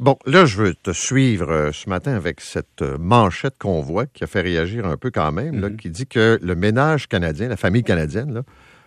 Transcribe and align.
Bon, 0.00 0.16
là, 0.26 0.46
je 0.46 0.56
veux 0.58 0.74
te 0.74 0.92
suivre 0.92 1.50
euh, 1.50 1.72
ce 1.72 1.88
matin 1.88 2.12
avec 2.14 2.40
cette 2.40 2.82
euh, 2.82 2.96
manchette 2.98 3.54
qu'on 3.58 3.80
voit 3.80 4.06
qui 4.06 4.22
a 4.22 4.28
fait 4.28 4.42
réagir 4.42 4.86
un 4.86 4.96
peu 4.96 5.10
quand 5.10 5.32
même, 5.32 5.60
là, 5.60 5.68
Mhm. 5.70 5.76
qui 5.76 5.90
dit 5.90 6.06
que 6.06 6.38
le 6.40 6.54
ménage 6.54 7.08
canadien, 7.08 7.48
la 7.48 7.56
famille 7.56 7.82
canadienne, 7.82 8.32
là, 8.32 8.42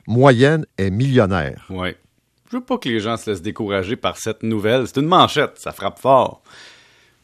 moyenne 0.07 0.65
est 0.77 0.89
millionnaire. 0.89 1.65
Oui. 1.69 1.89
Je 2.49 2.57
veux 2.57 2.63
pas 2.63 2.77
que 2.77 2.87
les 2.87 2.99
gens 3.01 3.17
se 3.17 3.29
laissent 3.29 3.41
décourager 3.41 3.95
par 3.97 4.17
cette 4.17 4.43
nouvelle. 4.43 4.87
C'est 4.87 4.99
une 5.01 5.07
manchette, 5.07 5.51
ça 5.57 5.71
frappe 5.73 5.99
fort. 5.99 6.41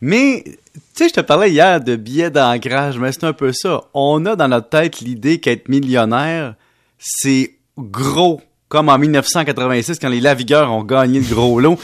Mais, 0.02 0.44
tu 0.46 0.52
sais, 0.94 1.08
je 1.10 1.14
te 1.14 1.22
parlais 1.22 1.50
hier 1.52 1.82
de 1.82 1.96
billets 1.96 2.30
d'ancrage, 2.30 3.00
mais 3.00 3.12
c'est 3.14 3.24
un 3.24 3.34
peu 3.34 3.52
ça. 3.54 3.84
On 3.94 4.26
a 4.26 4.36
dans 4.36 4.48
notre 4.50 4.70
tête 4.70 5.00
l'idée 5.00 5.40
qu'être 5.40 5.70
millionnaire, 5.70 6.56
c'est 7.00 7.56
gros, 7.78 8.42
comme 8.70 8.90
en 8.90 8.98
1986 8.98 9.98
quand 10.00 10.10
les 10.10 10.22
Lavigueurs 10.22 10.72
ont 10.72 10.84
gagné 10.84 11.20
le 11.22 11.26
gros 11.34 11.60
lot. 11.60 11.80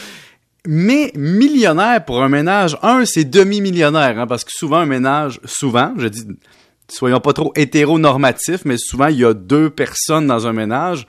Mais 0.65 1.11
millionnaire 1.15 2.05
pour 2.05 2.23
un 2.23 2.29
ménage, 2.29 2.77
un, 2.81 3.03
c'est 3.05 3.25
demi-millionnaire, 3.25 4.17
hein, 4.17 4.27
parce 4.27 4.45
que 4.45 4.51
souvent 4.53 4.77
un 4.77 4.85
ménage, 4.85 5.41
souvent, 5.43 5.93
je 5.97 6.07
dis, 6.07 6.25
soyons 6.87 7.19
pas 7.19 7.33
trop 7.33 7.51
hétéronormatifs, 7.55 8.63
mais 8.63 8.77
souvent 8.77 9.07
il 9.07 9.19
y 9.19 9.25
a 9.25 9.33
deux 9.33 9.69
personnes 9.69 10.27
dans 10.27 10.47
un 10.47 10.53
ménage 10.53 11.05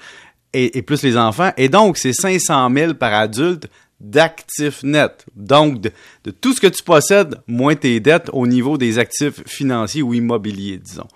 et, 0.52 0.82
plus 0.82 1.02
les 1.02 1.16
enfants, 1.16 1.52
et 1.56 1.68
donc 1.68 1.98
c'est 1.98 2.12
500 2.12 2.70
000 2.74 2.94
par 2.94 3.12
adulte 3.12 3.68
d'actifs 4.00 4.82
nets. 4.82 5.24
Donc 5.34 5.80
de, 5.80 5.90
de 6.24 6.30
tout 6.30 6.52
ce 6.52 6.60
que 6.60 6.66
tu 6.66 6.82
possèdes, 6.82 7.36
moins 7.46 7.74
tes 7.74 7.98
dettes 8.00 8.30
au 8.32 8.46
niveau 8.46 8.76
des 8.76 8.98
actifs 8.98 9.42
financiers 9.46 10.02
ou 10.02 10.14
immobiliers, 10.14 10.78
disons. 10.78 11.08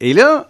Et 0.00 0.12
là, 0.12 0.48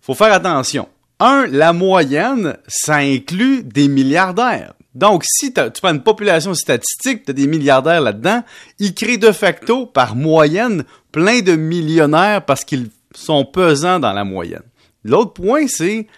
faut 0.00 0.14
faire 0.14 0.32
attention. 0.32 0.88
Un, 1.20 1.46
la 1.46 1.72
moyenne, 1.72 2.56
ça 2.68 2.96
inclut 2.96 3.62
des 3.64 3.88
milliardaires. 3.88 4.74
Donc, 4.98 5.22
si 5.24 5.52
tu 5.52 5.60
prends 5.80 5.94
une 5.94 6.02
population 6.02 6.54
statistique, 6.54 7.24
tu 7.24 7.30
as 7.30 7.32
des 7.32 7.46
milliardaires 7.46 8.00
là-dedans, 8.00 8.42
ils 8.80 8.94
créent 8.94 9.16
de 9.16 9.30
facto, 9.30 9.86
par 9.86 10.16
moyenne, 10.16 10.82
plein 11.12 11.38
de 11.40 11.54
millionnaires 11.54 12.44
parce 12.44 12.64
qu'ils 12.64 12.90
sont 13.14 13.44
pesants 13.44 14.00
dans 14.00 14.12
la 14.12 14.24
moyenne. 14.24 14.64
L'autre 15.04 15.34
point, 15.34 15.68
c'est 15.68 16.08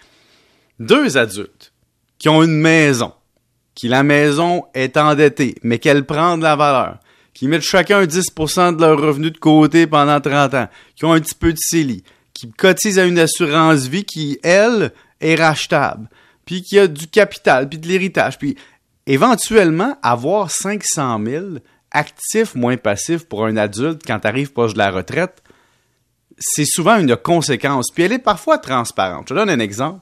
deux 0.78 1.18
adultes 1.18 1.74
qui 2.18 2.30
ont 2.30 2.42
une 2.42 2.56
maison, 2.56 3.12
qui 3.74 3.86
la 3.86 4.02
maison 4.02 4.64
est 4.72 4.96
endettée, 4.96 5.56
mais 5.62 5.78
qu'elle 5.78 6.06
prend 6.06 6.38
de 6.38 6.42
la 6.44 6.56
valeur, 6.56 7.00
qui 7.34 7.48
mettent 7.48 7.60
chacun 7.60 8.04
10% 8.04 8.76
de 8.76 8.80
leur 8.80 8.98
revenu 8.98 9.30
de 9.30 9.36
côté 9.36 9.86
pendant 9.86 10.22
30 10.22 10.54
ans, 10.54 10.68
qui 10.96 11.04
ont 11.04 11.12
un 11.12 11.20
petit 11.20 11.34
peu 11.34 11.52
de 11.52 11.58
CELI, 11.60 12.02
qui 12.32 12.50
cotisent 12.50 12.98
à 12.98 13.04
une 13.04 13.18
assurance 13.18 13.88
vie 13.88 14.04
qui, 14.04 14.38
elle, 14.42 14.90
est 15.20 15.34
rachetable, 15.34 16.08
puis 16.50 16.62
qui 16.62 16.80
a 16.80 16.88
du 16.88 17.06
capital, 17.06 17.68
puis 17.68 17.78
de 17.78 17.86
l'héritage, 17.86 18.36
puis 18.36 18.56
éventuellement 19.06 19.96
avoir 20.02 20.50
500 20.50 21.20
000 21.24 21.44
actifs 21.92 22.56
moins 22.56 22.76
passifs 22.76 23.22
pour 23.28 23.46
un 23.46 23.56
adulte 23.56 24.02
quand 24.04 24.26
arrive 24.26 24.52
proche 24.52 24.72
de 24.72 24.78
la 24.78 24.90
retraite, 24.90 25.44
c'est 26.40 26.64
souvent 26.64 26.98
une 26.98 27.14
conséquence, 27.14 27.92
puis 27.94 28.02
elle 28.02 28.14
est 28.14 28.18
parfois 28.18 28.58
transparente. 28.58 29.28
Je 29.28 29.34
te 29.34 29.38
donne 29.38 29.48
un 29.48 29.60
exemple. 29.60 30.00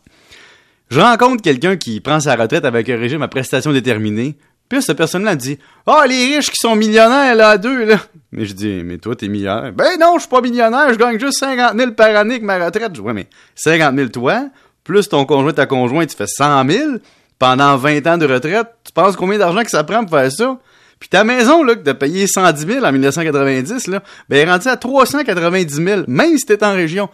Je 0.89 1.01
rencontre 1.01 1.43
quelqu'un 1.43 1.77
qui 1.77 2.01
prend 2.01 2.19
sa 2.19 2.35
retraite 2.35 2.65
avec 2.65 2.89
un 2.89 2.97
régime 2.97 3.21
à 3.21 3.29
prestation 3.29 3.71
déterminée. 3.71 4.39
Puis 4.71 4.81
cette 4.81 4.97
personne-là 4.97 5.37
dit 5.37 5.59
Ah, 5.85 6.05
les 6.09 6.35
riches 6.35 6.51
qui 6.51 6.57
sont 6.57 6.77
millionnaires, 6.77 7.35
là, 7.35 7.51
à 7.51 7.59
deux, 7.59 7.85
là. 7.85 7.99
Mais 8.33 8.47
je 8.47 8.55
dis 8.55 8.83
Mais 8.85 8.97
toi, 8.97 9.15
t'es 9.15 9.29
millionnaire. 9.29 9.75
Ben 9.75 9.99
non, 10.01 10.15
je 10.15 10.21
suis 10.21 10.31
pas 10.31 10.41
millionnaire, 10.41 10.91
je 10.95 10.99
gagne 10.99 11.21
juste 11.21 11.41
50 11.41 11.77
000 11.77 11.93
par 11.93 12.17
année 12.17 12.37
avec 12.37 12.43
ma 12.43 12.65
retraite. 12.65 12.89
Je 12.89 12.93
dis 12.95 13.01
Ouais, 13.01 13.13
mais 13.13 13.29
50 13.55 13.95
000 13.95 14.09
toi, 14.09 14.49
plus 14.89 15.08
ton 15.08 15.27
conjoint, 15.27 15.53
ta 15.53 15.67
conjointe, 15.67 16.08
tu 16.08 16.17
fais 16.17 16.27
100 16.27 16.69
000 16.69 16.91
pendant 17.39 17.77
20 17.77 18.06
ans 18.06 18.17
de 18.19 18.27
retraite. 18.27 18.67
Tu 18.84 18.92
penses 18.92 19.17
combien 19.17 19.39
d'argent 19.39 19.62
que 19.62 19.70
ça 19.70 19.84
prend 19.84 20.00
pour 20.05 20.19
faire 20.19 20.33
ça? 20.33 20.58
Puis 20.98 21.11
ta 21.11 21.22
maison, 21.25 21.62
là, 21.62 21.77
que 21.77 21.80
t'as 21.83 21.95
payé 21.95 22.27
110 22.27 22.67
000 22.67 22.84
en 22.84 22.91
1990, 22.91 23.86
là, 23.86 24.03
ben, 24.28 24.36
elle 24.39 24.48
est 24.48 24.50
rendue 24.50 24.67
à 24.69 24.77
390 24.77 25.75
000, 25.84 26.03
même 26.08 26.36
si 26.39 26.47
t'es 26.47 26.64
en 26.64 26.72
région. 26.72 27.08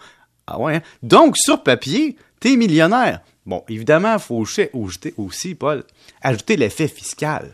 Ah 0.47 0.57
ouais, 0.59 0.77
hein? 0.77 0.81
Donc, 1.03 1.35
sur 1.37 1.61
papier, 1.61 2.15
t'es 2.39 2.55
millionnaire. 2.55 3.19
Bon, 3.45 3.63
évidemment, 3.69 4.13
il 4.13 4.19
faut 4.19 4.37
aussi- 4.37 4.69
ajouter 4.73 5.13
aussi, 5.17 5.53
Paul, 5.53 5.83
ajouter 6.21 6.55
l'effet 6.55 6.87
fiscal. 6.87 7.53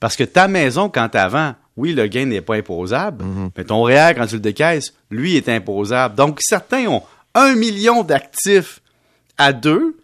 Parce 0.00 0.16
que 0.16 0.24
ta 0.24 0.48
maison, 0.48 0.88
quand 0.90 1.08
t'as 1.10 1.54
oui, 1.76 1.94
le 1.94 2.08
gain 2.08 2.26
n'est 2.26 2.40
pas 2.42 2.56
imposable, 2.56 3.24
mais 3.56 3.64
ton 3.64 3.82
réel, 3.84 4.16
quand 4.16 4.26
tu 4.26 4.34
le 4.34 4.40
décaisses, 4.40 4.92
lui, 5.10 5.36
est 5.36 5.48
imposable. 5.48 6.14
Donc, 6.16 6.38
certains 6.42 6.86
ont 6.88 7.02
un 7.34 7.54
million 7.54 8.02
d'actifs 8.02 8.80
à 9.40 9.52
deux, 9.54 9.96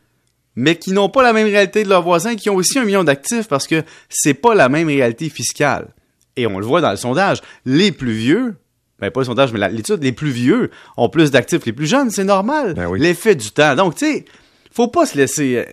mais 0.57 0.77
qui 0.77 0.93
n'ont 0.93 1.11
pas 1.11 1.23
la 1.23 1.35
même 1.35 1.47
réalité 1.47 1.85
de 1.85 1.89
leurs 1.91 2.03
voisins, 2.03 2.35
qui 2.35 2.49
ont 2.49 2.55
aussi 2.55 2.79
un 2.79 2.85
million 2.85 3.05
d'actifs 3.05 3.47
parce 3.47 3.67
que 3.67 3.83
c'est 4.09 4.35
pas 4.35 4.55
la 4.55 4.69
même 4.69 4.89
réalité 4.89 5.29
fiscale. 5.29 5.89
Et 6.37 6.47
on 6.47 6.59
le 6.59 6.67
voit 6.67 6.81
dans 6.81 6.91
le 6.91 6.97
sondage. 6.97 7.43
Les 7.67 7.93
plus 7.93 8.13
vieux, 8.13 8.57
ben 8.99 9.11
pas 9.11 9.21
le 9.21 9.27
sondage, 9.27 9.53
mais 9.53 9.69
l'étude, 9.71 10.03
les 10.03 10.13
plus 10.13 10.31
vieux 10.31 10.71
ont 10.97 11.11
plus 11.11 11.31
d'actifs. 11.31 11.67
Les 11.67 11.73
plus 11.73 11.87
jeunes, 11.87 12.11
c'est 12.11 12.25
normal. 12.25 12.75
Ben 12.75 12.87
oui. 12.87 12.99
L'effet 12.99 13.35
du 13.35 13.51
temps. 13.51 13.77
Donc, 13.77 13.97
tu 13.97 14.07
sais, 14.07 14.25
faut 14.73 14.89
pas 14.89 15.05
se 15.05 15.17
laisser 15.19 15.59
euh, 15.59 15.65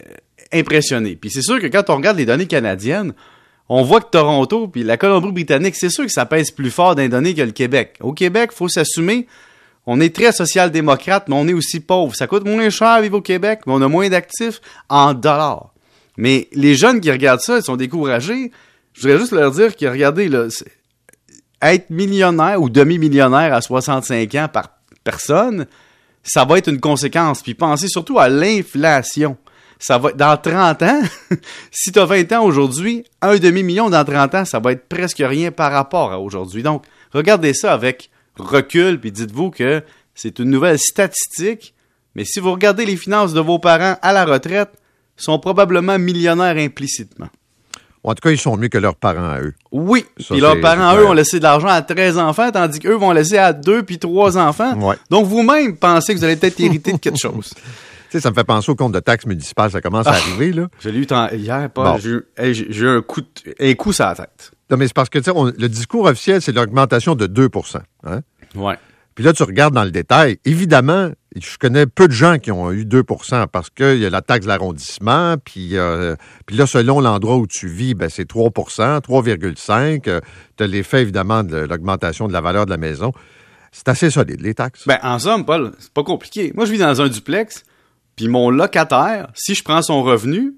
impressionner. 0.51 1.15
Puis 1.15 1.29
c'est 1.29 1.41
sûr 1.41 1.59
que 1.61 1.67
quand 1.67 1.89
on 1.89 1.95
regarde 1.95 2.17
les 2.17 2.25
données 2.25 2.47
canadiennes, 2.47 3.13
on 3.69 3.83
voit 3.83 4.01
que 4.01 4.09
Toronto 4.09 4.67
puis 4.67 4.83
la 4.83 4.97
Colombie-Britannique, 4.97 5.75
c'est 5.77 5.89
sûr 5.89 6.05
que 6.05 6.11
ça 6.11 6.25
pèse 6.25 6.51
plus 6.51 6.71
fort 6.71 6.95
dans 6.95 7.01
les 7.01 7.09
données 7.09 7.33
que 7.33 7.41
le 7.41 7.51
Québec. 7.51 7.97
Au 8.01 8.11
Québec, 8.11 8.51
faut 8.51 8.67
s'assumer. 8.67 9.27
On 9.85 9.99
est 9.99 10.15
très 10.15 10.31
social-démocrate, 10.31 11.27
mais 11.27 11.35
on 11.35 11.47
est 11.47 11.53
aussi 11.53 11.79
pauvre. 11.79 12.15
Ça 12.15 12.27
coûte 12.27 12.45
moins 12.45 12.69
cher 12.69 12.87
à 12.87 13.01
vivre 13.01 13.17
au 13.17 13.21
Québec, 13.21 13.61
mais 13.65 13.73
on 13.73 13.81
a 13.81 13.87
moins 13.87 14.09
d'actifs 14.09 14.61
en 14.89 15.13
dollars. 15.13 15.73
Mais 16.17 16.47
les 16.53 16.75
jeunes 16.75 17.01
qui 17.01 17.11
regardent 17.11 17.41
ça, 17.41 17.57
ils 17.57 17.63
sont 17.63 17.75
découragés. 17.75 18.51
Je 18.93 19.01
voudrais 19.01 19.19
juste 19.19 19.31
leur 19.31 19.51
dire 19.51 19.75
que, 19.75 19.85
regardez, 19.85 20.29
être 21.61 21.89
millionnaire 21.89 22.61
ou 22.61 22.69
demi-millionnaire 22.69 23.53
à 23.53 23.61
65 23.61 24.35
ans 24.35 24.47
par 24.51 24.69
personne, 25.03 25.65
ça 26.23 26.45
va 26.45 26.57
être 26.57 26.69
une 26.69 26.79
conséquence. 26.79 27.41
Puis 27.41 27.53
pensez 27.53 27.87
surtout 27.87 28.19
à 28.19 28.29
l'inflation. 28.29 29.37
Ça 29.79 29.97
va 29.97 30.13
dans 30.13 30.37
30 30.37 30.81
ans, 30.83 31.01
si 31.71 31.91
tu 31.91 31.99
as 31.99 32.05
20 32.05 32.31
ans 32.31 32.45
aujourd'hui, 32.45 33.03
un 33.21 33.37
demi-million 33.37 33.89
dans 33.89 34.05
30 34.05 34.35
ans, 34.35 34.45
ça 34.45 34.59
va 34.59 34.71
être 34.71 34.87
presque 34.87 35.21
rien 35.21 35.51
par 35.51 35.73
rapport 35.73 36.13
à 36.13 36.19
aujourd'hui. 36.19 36.63
Donc, 36.63 36.85
regardez 37.11 37.53
ça 37.53 37.73
avec 37.73 38.09
recul, 38.37 38.99
puis 38.99 39.11
dites-vous 39.11 39.51
que 39.51 39.83
c'est 40.15 40.39
une 40.39 40.49
nouvelle 40.49 40.79
statistique, 40.79 41.73
mais 42.15 42.25
si 42.25 42.39
vous 42.39 42.51
regardez 42.51 42.85
les 42.85 42.95
finances 42.95 43.33
de 43.33 43.39
vos 43.39 43.59
parents 43.59 43.97
à 44.01 44.13
la 44.13 44.25
retraite, 44.25 44.69
ils 45.17 45.23
sont 45.23 45.39
probablement 45.39 45.97
millionnaires 45.97 46.57
implicitement. 46.57 47.29
En 48.05 48.13
tout 48.13 48.21
cas, 48.21 48.31
ils 48.31 48.37
sont 48.37 48.57
mieux 48.57 48.67
que 48.67 48.77
leurs 48.77 48.95
parents 48.95 49.29
à 49.29 49.39
eux. 49.39 49.53
Oui. 49.71 50.05
Puis 50.17 50.41
leurs 50.41 50.59
parents, 50.59 50.91
c'est 50.91 50.97
eux, 50.97 51.07
ont 51.07 51.13
laissé 51.13 51.37
de 51.39 51.43
l'argent 51.43 51.69
à 51.69 51.81
13 51.81 52.17
enfants, 52.17 52.51
tandis 52.51 52.79
qu'eux 52.79 52.95
vont 52.95 53.11
laisser 53.11 53.37
à 53.37 53.53
2 53.53 53.83
puis 53.83 53.97
3 53.97 54.37
enfants. 54.37 54.77
Ouais. 54.81 54.95
Donc, 55.09 55.25
vous-même 55.25 55.77
pensez 55.77 56.13
que 56.13 56.19
vous 56.19 56.25
allez 56.25 56.35
peut-être 56.35 56.59
hériter 56.59 56.91
de 56.91 56.97
quelque 56.97 57.19
chose. 57.19 57.53
Sais, 58.13 58.19
ça 58.21 58.29
me 58.29 58.35
fait 58.35 58.43
penser 58.43 58.71
au 58.71 58.75
compte 58.75 58.91
de 58.93 58.99
taxes 58.99 59.25
municipales. 59.25 59.71
Ça 59.71 59.81
commence 59.81 60.05
à 60.05 60.11
Ah. 60.11 60.17
arriver, 60.17 60.53
là. 60.53 60.67
Je 60.79 60.89
l'ai 60.89 60.99
eu 60.99 61.07
tant- 61.07 61.29
hier, 61.29 61.67
Paul. 61.73 61.85
Bon. 61.85 61.97
J'ai 61.97 62.09
eu- 62.11 62.87
un 62.87 63.01
coup, 63.01 63.21
de- 63.21 63.55
un 63.59 63.73
coup 63.73 63.91
sur 63.91 64.05
la 64.05 64.13
tête. 64.13 64.51
Non, 64.69 64.77
mais 64.77 64.85
c'est 64.85 64.93
parce 64.93 65.09
que, 65.09 65.17
tu 65.17 65.25
sais, 65.25 65.31
on- 65.35 65.45
le 65.45 65.67
discours 65.67 66.05
officiel, 66.05 66.39
c'est 66.39 66.51
l'augmentation 66.51 67.15
de 67.15 67.25
2% 67.25 67.81
hein? 68.03 68.21
Ouais. 68.53 68.75
Puis 69.15 69.23
là, 69.23 69.33
tu 69.33 69.41
regardes 69.41 69.73
dans 69.73 69.83
le 69.83 69.89
détail. 69.89 70.37
Évidemment, 70.45 71.09
je 71.35 71.57
connais 71.57 71.87
peu 71.87 72.07
de 72.07 72.13
gens 72.13 72.37
qui 72.37 72.51
ont 72.51 72.71
eu 72.71 72.85
2% 72.85 73.47
parce 73.47 73.71
qu'il 73.71 73.97
y 73.97 74.05
a 74.05 74.09
la 74.11 74.21
taxe 74.21 74.43
de 74.45 74.49
l'arrondissement, 74.49 75.35
puis, 75.43 75.75
euh, 75.77 76.15
puis 76.45 76.55
là, 76.55 76.67
selon 76.67 76.99
l'endroit 76.99 77.37
où 77.37 77.47
tu 77.47 77.67
vis, 77.67 77.95
ben, 77.95 78.09
c'est 78.09 78.25
3% 78.25 79.01
3,5 79.01 80.03
Tu 80.57 80.63
as 80.63 80.67
l'effet, 80.67 81.01
évidemment, 81.01 81.43
de 81.43 81.57
l'augmentation 81.57 82.27
de 82.27 82.33
la 82.33 82.41
valeur 82.41 82.65
de 82.65 82.71
la 82.71 82.77
maison. 82.77 83.11
C'est 83.71 83.87
assez 83.89 84.11
solide, 84.11 84.41
les 84.41 84.53
taxes. 84.53 84.83
Ben, 84.87 84.99
en 85.01 85.17
somme, 85.17 85.45
Paul, 85.45 85.71
c'est 85.79 85.91
pas 85.93 86.03
compliqué. 86.03 86.51
Moi, 86.55 86.65
je 86.65 86.71
vis 86.71 86.77
dans 86.77 87.01
un 87.01 87.07
duplex, 87.07 87.63
puis 88.15 88.27
mon 88.27 88.49
locataire, 88.49 89.27
si 89.35 89.55
je 89.55 89.63
prends 89.63 89.81
son 89.81 90.03
revenu, 90.03 90.53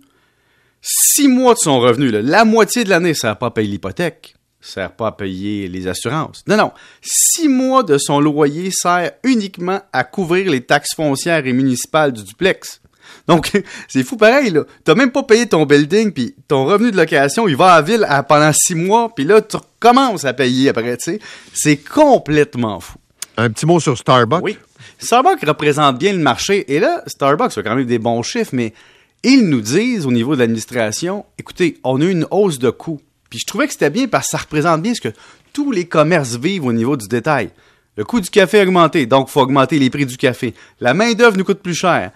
six 0.82 1.28
mois 1.28 1.54
de 1.54 1.60
son 1.60 1.80
revenu, 1.80 2.12
là, 2.12 2.22
la 2.22 2.46
moitié 2.46 2.84
de 2.84 2.90
l'année, 2.90 3.14
ça 3.14 3.30
sert 3.30 3.38
pas 3.38 3.48
à 3.48 3.52
payer 3.52 3.68
l'hypothèque, 3.70 4.36
ça 4.62 4.74
sert 4.74 4.92
pas 4.92 5.08
à 5.08 5.12
payer 5.12 5.68
les 5.68 5.88
assurances. 5.88 6.44
Non, 6.48 6.58
non. 6.58 6.72
Six 7.02 7.48
mois 7.48 7.84
de 7.84 7.98
son 7.98 8.20
loyer 8.20 8.70
sert 8.72 9.12
uniquement 9.24 9.82
à 9.94 10.04
couvrir 10.04 10.50
les 10.52 10.62
taxes 10.62 10.96
foncières 10.96 11.46
et 11.46 11.54
municipales 11.54 12.12
du 12.14 12.24
duplex. 12.24 12.82
Donc, 13.28 13.52
c'est 13.88 14.04
fou 14.04 14.18
pareil, 14.18 14.50
là. 14.52 14.64
T'as 14.84 14.96
même 14.96 15.12
pas 15.12 15.24
payé 15.24 15.48
ton 15.48 15.66
building, 15.66 16.12
puis 16.12 16.36
ton 16.48 16.66
revenu 16.66 16.92
de 16.92 16.98
location, 16.98 17.48
il 17.48 17.56
va 17.56 17.74
à 17.74 17.76
la 17.78 17.82
ville 17.82 18.06
à- 18.10 18.24
pendant 18.24 18.52
six 18.54 18.76
mois, 18.76 19.14
puis 19.16 19.24
là, 19.26 19.42
tu 19.42 19.56
recommences 19.58 20.26
à 20.26 20.34
payer 20.34 20.70
après, 20.70 20.98
tu 20.98 21.12
sais. 21.14 21.20
C'est 21.54 21.78
complètement 21.78 22.80
fou. 22.80 22.98
Un 23.38 23.50
petit 23.50 23.66
mot 23.66 23.80
sur 23.80 23.98
Starbucks. 23.98 24.44
Oui. 24.44 24.58
Starbucks 25.00 25.46
représente 25.46 25.98
bien 25.98 26.14
le 26.14 26.20
marché. 26.20 26.74
Et 26.74 26.80
là, 26.80 27.04
Starbucks 27.08 27.52
fait 27.52 27.64
quand 27.64 27.76
même 27.76 27.86
des 27.86 28.00
bons 28.00 28.24
chiffres, 28.24 28.52
mais 28.54 28.74
ils 29.24 29.48
nous 29.48 29.62
disent 29.62 30.06
au 30.06 30.12
niveau 30.12 30.36
de 30.36 30.40
l'administration, 30.40 31.26
écoutez, 31.38 31.78
on 31.84 32.02
a 32.02 32.06
eu 32.06 32.12
une 32.12 32.28
hausse 32.32 32.60
de 32.60 32.70
coûts. 32.70 33.02
Puis 33.30 33.40
je 33.40 33.46
trouvais 33.46 33.68
que 33.68 33.74
c'était 33.74 33.90
bien 33.90 34.08
parce 34.08 34.28
que 34.28 34.32
ça 34.32 34.38
représente 34.38 34.82
bien 34.82 34.94
ce 34.94 35.02
que 35.02 35.14
tous 35.52 35.72
les 35.72 35.86
commerces 35.86 36.36
vivent 36.36 36.66
au 36.66 36.74
niveau 36.74 36.96
du 36.96 37.08
détail. 37.08 37.50
Le 37.98 38.04
coût 38.04 38.20
du 38.20 38.30
café 38.30 38.60
a 38.60 38.64
augmenté, 38.64 39.06
donc 39.06 39.30
il 39.30 39.32
faut 39.32 39.42
augmenter 39.42 39.80
les 39.80 39.90
prix 39.90 40.06
du 40.06 40.18
café. 40.18 40.54
La 40.80 40.94
main-d'œuvre 40.94 41.38
nous 41.38 41.46
coûte 41.46 41.62
plus 41.62 41.74
cher. 41.74 42.12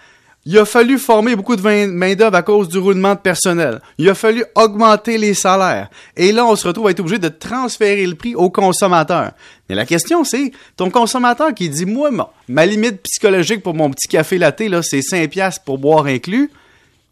Il 0.46 0.56
a 0.58 0.64
fallu 0.64 0.98
former 0.98 1.36
beaucoup 1.36 1.54
de 1.54 1.86
main-d'œuvre 1.86 2.34
à 2.34 2.42
cause 2.42 2.68
du 2.68 2.78
roulement 2.78 3.14
de 3.14 3.20
personnel. 3.20 3.80
Il 3.98 4.08
a 4.08 4.14
fallu 4.14 4.42
augmenter 4.54 5.18
les 5.18 5.34
salaires. 5.34 5.90
Et 6.16 6.32
là, 6.32 6.46
on 6.46 6.56
se 6.56 6.66
retrouve 6.66 6.86
à 6.86 6.90
être 6.92 7.00
obligé 7.00 7.18
de 7.18 7.28
transférer 7.28 8.06
le 8.06 8.14
prix 8.14 8.34
au 8.34 8.48
consommateur. 8.48 9.32
Mais 9.68 9.74
la 9.74 9.84
question, 9.84 10.24
c'est 10.24 10.52
ton 10.76 10.88
consommateur 10.90 11.52
qui 11.52 11.68
dit 11.68 11.84
Moi, 11.84 12.10
ma 12.48 12.64
limite 12.64 13.02
psychologique 13.02 13.62
pour 13.62 13.74
mon 13.74 13.90
petit 13.90 14.08
café 14.08 14.38
latte, 14.38 14.62
c'est 14.82 15.00
5$ 15.00 15.58
pour 15.64 15.76
boire 15.76 16.06
inclus. 16.06 16.50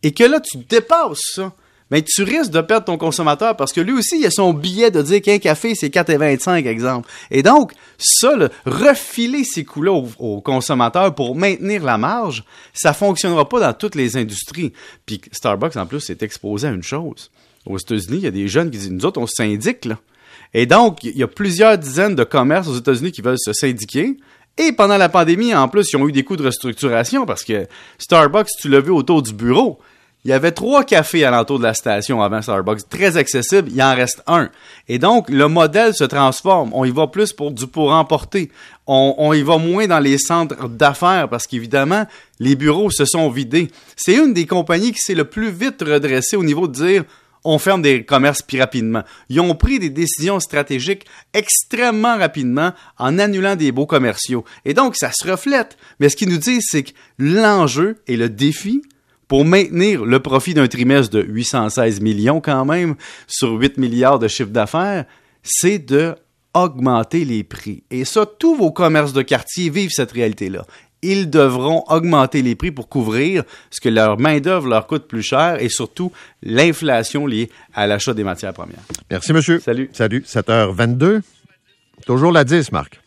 Et 0.03 0.13
que 0.13 0.25
là, 0.25 0.41
tu 0.41 0.59
dépasses 0.59 1.21
ça 1.35 1.53
mais 1.91 2.03
tu 2.03 2.23
risques 2.23 2.51
de 2.51 2.61
perdre 2.61 2.87
ton 2.87 2.99
consommateur 2.99 3.57
parce 3.57 3.73
que 3.73 3.81
lui 3.81 3.93
aussi, 3.93 4.19
il 4.19 4.27
a 4.27 4.31
son 4.31 4.53
billet 4.53 4.91
de 4.91 5.01
dire 5.03 5.23
qu'un 5.23 5.39
café, 5.39 5.75
c'est 5.75 5.89
4,25, 5.89 6.67
exemple. 6.67 7.09
Et 7.31 7.43
donc, 7.43 7.73
ça, 7.99 8.33
refiler 8.67 9.45
ces 9.45 9.65
coûts-là 9.65 9.93
aux, 9.93 10.41
consommateurs 10.41 11.15
pour 11.15 11.35
maintenir 11.35 11.83
la 11.83 11.99
marge, 11.99 12.45
ça 12.73 12.93
fonctionnera 12.93 13.49
pas 13.49 13.61
dans 13.61 13.73
toutes 13.73 13.95
les 13.95 14.17
industries. 14.17 14.73
Puis 15.07 15.21
Starbucks, 15.33 15.77
en 15.77 15.87
plus, 15.87 16.11
est 16.11 16.23
exposé 16.23 16.69
à 16.69 16.71
une 16.71 16.83
chose. 16.83 17.31
Aux 17.67 17.79
États-Unis, 17.79 18.19
il 18.19 18.25
y 18.25 18.27
a 18.27 18.31
des 18.31 18.49
jeunes 18.49 18.71
qui 18.71 18.79
disent, 18.79 18.91
nous 18.91 19.05
autres, 19.05 19.21
on 19.21 19.27
syndique, 19.27 19.85
là. 19.85 19.99
Et 20.55 20.67
donc, 20.67 21.05
il 21.05 21.17
y 21.17 21.23
a 21.23 21.29
plusieurs 21.29 21.77
dizaines 21.77 22.15
de 22.15 22.25
commerces 22.25 22.69
aux 22.69 22.77
États-Unis 22.77 23.13
qui 23.13 23.21
veulent 23.21 23.39
se 23.39 23.53
syndiquer. 23.53 24.17
Et 24.57 24.73
pendant 24.73 24.97
la 24.97 25.09
pandémie, 25.09 25.55
en 25.55 25.69
plus, 25.69 25.93
ils 25.93 25.97
ont 25.97 26.09
eu 26.09 26.13
des 26.13 26.25
coûts 26.25 26.37
de 26.37 26.45
restructuration 26.45 27.27
parce 27.27 27.45
que 27.45 27.67
Starbucks, 27.99 28.49
tu 28.61 28.69
l'as 28.69 28.81
vu 28.81 28.91
autour 28.91 29.23
du 29.23 29.33
bureau, 29.33 29.79
il 30.29 30.33
y 30.33 30.35
avait 30.35 30.53
trois 30.53 30.85
cafés 30.85 31.25
alentour 31.25 31.59
de 31.59 31.65
la 31.65 31.73
station 31.73 32.21
avant 32.21 32.43
Starbucks, 32.43 32.87
très 32.91 33.17
accessible, 33.17 33.71
il 33.73 33.83
en 33.83 33.95
reste 33.95 34.23
un. 34.27 34.51
Et 34.87 34.99
donc, 34.99 35.31
le 35.31 35.49
modèle 35.49 35.95
se 35.95 36.05
transforme. 36.05 36.69
On 36.75 36.85
y 36.85 36.91
va 36.91 37.07
plus 37.07 37.33
pour 37.33 37.51
du 37.51 37.67
pour 37.67 37.93
emporter. 37.93 38.51
On, 38.87 39.15
on 39.17 39.33
y 39.33 39.41
va 39.41 39.57
moins 39.57 39.87
dans 39.87 40.01
les 40.01 40.19
centres 40.19 40.69
d'affaires 40.69 41.31
parce 41.31 41.47
qu'évidemment, 41.47 42.05
les 42.41 42.57
bureaux 42.57 42.91
se 42.91 43.07
sont 43.07 43.31
vidés. 43.31 43.71
C'est 43.97 44.17
une 44.17 44.35
des 44.35 44.45
compagnies 44.45 44.93
qui 44.93 45.01
s'est 45.01 45.15
le 45.15 45.25
plus 45.25 45.51
vite 45.51 45.81
redressée 45.81 46.37
au 46.37 46.45
niveau 46.45 46.69
de 46.69 46.75
dire 46.75 47.05
on 47.43 47.59
ferme 47.59 47.81
des 47.81 48.05
commerces 48.05 48.43
plus 48.43 48.61
rapidement. 48.61 49.05
Ils 49.31 49.41
ont 49.41 49.55
pris 49.55 49.79
des 49.79 49.89
décisions 49.89 50.41
stratégiques 50.41 51.07
extrêmement 51.33 52.19
rapidement 52.19 52.73
en 52.99 53.19
annulant 53.19 53.57
des 53.57 53.73
beaux 53.73 53.87
commerciaux. 53.87 54.45
Et 54.67 54.75
donc, 54.75 54.95
ça 54.95 55.11
se 55.11 55.27
reflète. 55.27 55.79
Mais 56.01 56.11
ce 56.11 56.17
qu'ils 56.17 56.29
nous 56.29 56.37
disent, 56.37 56.67
c'est 56.69 56.83
que 56.83 56.93
l'enjeu 57.19 58.03
et 58.07 58.19
le 58.19 58.29
défi, 58.29 58.83
pour 59.29 59.45
maintenir 59.45 60.05
le 60.05 60.21
profit 60.21 60.55
d'un 60.55 60.67
trimestre 60.67 61.11
de 61.15 61.23
816 61.23 62.01
millions 62.01 62.41
quand 62.41 62.65
même 62.65 62.97
sur 63.27 63.53
8 63.53 63.77
milliards 63.79 64.19
de 64.19 64.27
chiffre 64.27 64.51
d'affaires, 64.51 65.05
c'est 65.43 65.79
de 65.79 66.15
augmenter 66.55 67.25
les 67.25 67.45
prix. 67.45 67.85
Et 67.91 68.05
ça, 68.05 68.27
tous 68.27 68.57
vos 68.57 68.73
commerces 68.73 69.13
de 69.13 69.23
quartier 69.23 69.71
vivent 69.71 69.91
cette 69.93 70.13
réalité-là. 70.13 70.65
Ils 71.03 71.31
devront 71.31 71.85
augmenter 71.89 72.43
les 72.43 72.57
prix 72.57 72.73
pour 72.73 72.89
couvrir 72.89 73.45
ce 73.71 73.81
que 73.81 73.89
leur 73.89 74.19
main-d'œuvre 74.19 74.67
leur 74.67 74.87
coûte 74.89 75.07
plus 75.07 75.23
cher 75.23 75.63
et 75.63 75.69
surtout 75.69 76.11
l'inflation 76.43 77.27
liée 77.27 77.51
à 77.73 77.87
l'achat 77.87 78.15
des 78.15 78.25
matières 78.25 78.53
premières. 78.53 78.81
Merci, 79.09 79.33
monsieur. 79.33 79.61
Salut. 79.61 79.91
Salut. 79.93 80.25
7h22. 80.27 81.21
Toujours 82.05 82.33
la 82.33 82.43
10, 82.43 82.73
Marc. 82.73 83.01